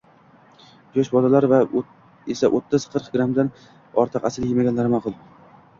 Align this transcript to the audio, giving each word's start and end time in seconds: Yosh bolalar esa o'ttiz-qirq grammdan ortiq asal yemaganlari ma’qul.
Yosh 0.95 1.11
bolalar 1.15 1.47
esa 1.55 2.51
o'ttiz-qirq 2.61 3.13
grammdan 3.19 3.53
ortiq 4.07 4.29
asal 4.33 4.51
yemaganlari 4.53 4.99
ma’qul. 4.99 5.21